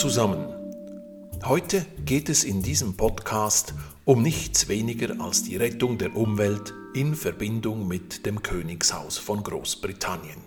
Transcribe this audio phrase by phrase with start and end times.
[0.00, 0.46] zusammen.
[1.44, 3.74] Heute geht es in diesem Podcast
[4.06, 10.38] um nichts weniger als die Rettung der Umwelt in Verbindung mit dem Königshaus von Großbritannien.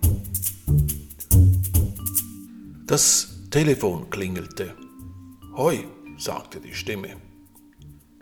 [2.88, 4.74] Das Telefon klingelte.
[5.56, 5.84] Hoi,
[6.18, 7.10] sagte die Stimme.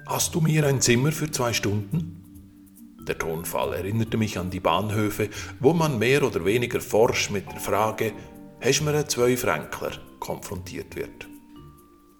[0.05, 2.97] Hast du mir ein Zimmer für zwei Stunden?
[3.07, 5.29] Der Tonfall erinnerte mich an die Bahnhöfe,
[5.61, 8.11] wo man mehr oder weniger forsch mit der Frage
[8.59, 11.27] Hast mir zwei Fränkler konfrontiert wird.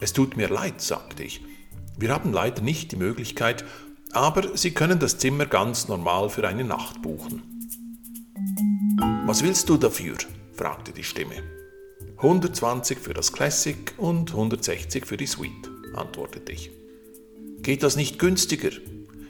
[0.02, 1.41] Es tut mir leid, sagte ich.
[1.98, 3.64] Wir haben leider nicht die Möglichkeit,
[4.12, 7.44] aber Sie können das Zimmer ganz normal für eine Nacht buchen.
[9.26, 10.18] Was willst du dafür?
[10.54, 11.36] fragte die Stimme.
[12.18, 16.72] 120 für das Classic und 160 für die Suite, antwortete ich.
[17.62, 18.72] Geht das nicht günstiger?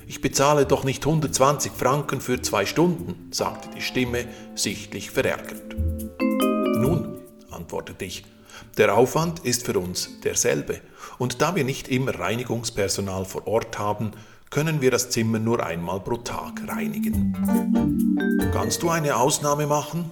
[0.08, 4.26] Ich bezahle doch nicht 120 Franken für zwei Stunden, sagte die Stimme,
[4.56, 5.76] sichtlich verärgert.
[6.20, 7.20] Nun,
[7.50, 8.24] antwortete ich,
[8.78, 10.82] der Aufwand ist für uns derselbe,
[11.18, 14.12] und da wir nicht immer Reinigungspersonal vor Ort haben,
[14.50, 17.34] können wir das Zimmer nur einmal pro Tag reinigen.
[18.54, 20.12] Kannst du eine Ausnahme machen?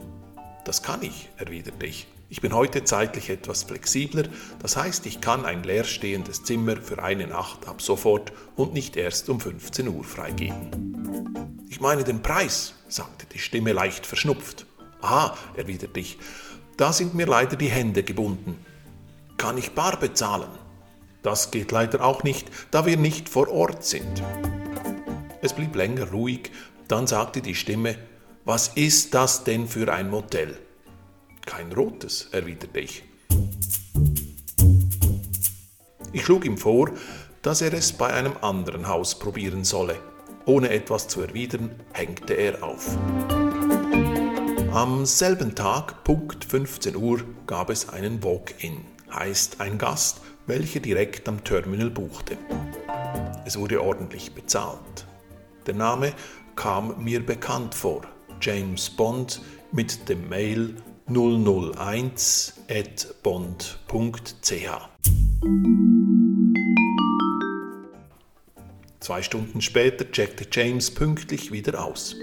[0.65, 2.07] Das kann ich, erwiderte ich.
[2.31, 4.23] Ich bin heute zeitlich etwas flexibler,
[4.61, 9.29] das heißt, ich kann ein leerstehendes Zimmer für eine Nacht ab sofort und nicht erst
[9.29, 11.65] um 15 Uhr freigeben.
[11.69, 14.67] Ich meine den Preis, sagte die Stimme leicht verschnupft.
[15.01, 16.19] Ah, erwiderte ich,
[16.79, 18.55] da sind mir leider die Hände gebunden.
[19.37, 20.47] Kann ich bar bezahlen?
[21.21, 24.23] Das geht leider auch nicht, da wir nicht vor Ort sind.
[25.41, 26.51] Es blieb länger ruhig,
[26.87, 27.97] dann sagte die Stimme,
[28.45, 30.57] was ist das denn für ein Motel?
[31.45, 33.03] Kein rotes, erwiderte ich.
[36.13, 36.91] Ich schlug ihm vor,
[37.41, 39.97] dass er es bei einem anderen Haus probieren solle.
[40.45, 42.97] Ohne etwas zu erwidern, hängte er auf.
[44.71, 51.27] Am selben Tag, Punkt 15 Uhr, gab es einen Walk-in, heißt ein Gast, welcher direkt
[51.27, 52.37] am Terminal buchte.
[53.47, 55.07] Es wurde ordentlich bezahlt.
[55.65, 56.13] Der Name
[56.55, 58.03] kam mir bekannt vor.
[58.41, 59.41] James Bond
[59.71, 60.75] mit dem Mail
[61.07, 62.49] 001.bond.ch.
[68.99, 72.15] Zwei Stunden später checkte James pünktlich wieder aus.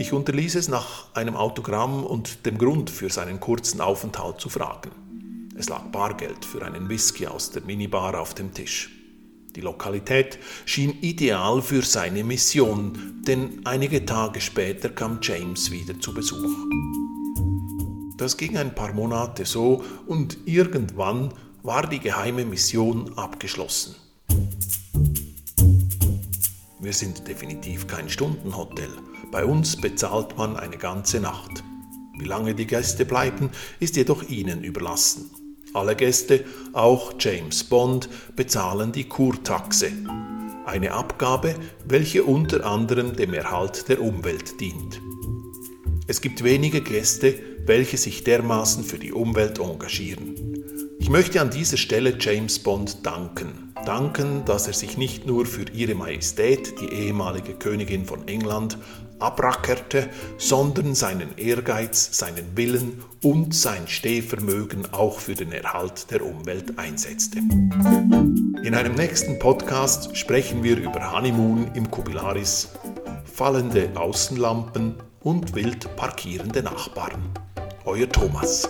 [0.00, 4.92] Ich unterließ es nach einem Autogramm und dem Grund für seinen kurzen Aufenthalt zu fragen.
[5.54, 8.88] Es lag Bargeld für einen Whisky aus der Minibar auf dem Tisch.
[9.54, 16.14] Die Lokalität schien ideal für seine Mission, denn einige Tage später kam James wieder zu
[16.14, 16.50] Besuch.
[18.16, 23.96] Das ging ein paar Monate so und irgendwann war die geheime Mission abgeschlossen.
[26.82, 28.88] Wir sind definitiv kein Stundenhotel.
[29.30, 31.62] Bei uns bezahlt man eine ganze Nacht.
[32.18, 35.30] Wie lange die Gäste bleiben, ist jedoch ihnen überlassen.
[35.74, 36.42] Alle Gäste,
[36.72, 39.92] auch James Bond, bezahlen die Kurtaxe,
[40.64, 41.54] eine Abgabe,
[41.84, 45.02] welche unter anderem dem Erhalt der Umwelt dient.
[46.06, 47.34] Es gibt wenige Gäste,
[47.66, 50.34] welche sich dermaßen für die Umwelt engagieren.
[50.98, 53.69] Ich möchte an dieser Stelle James Bond danken.
[53.84, 58.78] Danken, dass er sich nicht nur für ihre Majestät, die ehemalige Königin von England,
[59.18, 60.08] abrackerte,
[60.38, 67.38] sondern seinen Ehrgeiz, seinen Willen und sein Stehvermögen auch für den Erhalt der Umwelt einsetzte.
[67.38, 72.70] In einem nächsten Podcast sprechen wir über Honeymoon im Kubilaris,
[73.24, 77.22] fallende Außenlampen und wild parkierende Nachbarn.
[77.84, 78.68] Euer Thomas.